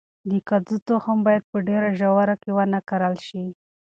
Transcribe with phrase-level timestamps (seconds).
[0.29, 3.43] د کدو تخم باید په ډیره ژوره کې ونه کرل شي.